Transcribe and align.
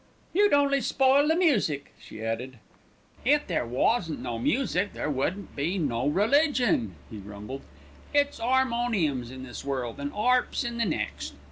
"You'd 0.33 0.51
only 0.51 0.81
spoil 0.81 1.27
the 1.27 1.35
music," 1.35 1.93
she 2.01 2.23
added. 2.23 2.57
"If 3.23 3.45
there 3.45 3.67
wasn't 3.67 4.19
no 4.21 4.39
music 4.39 4.93
there 4.93 5.11
wouldn't 5.11 5.55
be 5.55 5.77
no 5.77 6.07
religion," 6.07 6.95
he 7.11 7.17
grumbled. 7.19 7.61
"It's 8.11 8.39
'armoniums 8.39 9.29
in 9.29 9.43
this 9.43 9.63
world 9.63 9.99
and 9.99 10.11
'arps 10.11 10.65
in 10.65 10.79
the 10.79 10.85
next. 10.85 11.35